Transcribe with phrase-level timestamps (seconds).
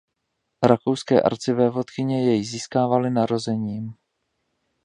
[0.63, 3.93] Rakouské arcivévodkyně jej získávaly narozením.